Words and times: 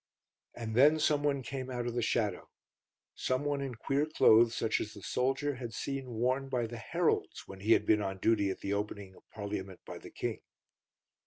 And 0.55 0.73
then 0.73 0.97
someone 0.97 1.43
came 1.43 1.69
out 1.69 1.85
of 1.85 1.93
the 1.93 2.01
shadow, 2.01 2.49
someone 3.13 3.61
in 3.61 3.75
queer 3.75 4.07
clothes 4.07 4.55
such 4.55 4.81
as 4.81 4.95
the 4.95 5.03
soldier 5.03 5.53
had 5.53 5.75
seen 5.75 6.09
worn 6.13 6.49
by 6.49 6.65
the 6.65 6.79
heralds 6.79 7.47
when 7.47 7.59
he 7.59 7.73
had 7.73 7.85
been 7.85 8.01
on 8.01 8.17
duty 8.17 8.49
at 8.49 8.61
the 8.61 8.73
opening 8.73 9.13
of 9.13 9.29
Parliament 9.29 9.81
by 9.85 9.99
the 9.99 10.09
King. 10.09 10.39